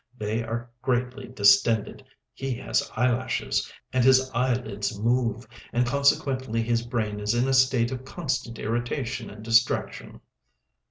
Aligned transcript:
They 0.17 0.43
are 0.43 0.67
greatly 0.81 1.27
distended, 1.27 2.03
he 2.33 2.55
has 2.55 2.89
eyelashes, 2.95 3.71
and 3.93 4.03
his 4.03 4.31
eyelids 4.31 4.97
move, 4.99 5.45
and 5.71 5.85
consequently 5.85 6.63
his 6.63 6.81
brain 6.83 7.19
is 7.19 7.35
in 7.35 7.47
a 7.47 7.53
state 7.53 7.91
of 7.91 8.03
constant 8.03 8.57
irritation 8.57 9.29
and 9.29 9.45
distraction." 9.45 10.21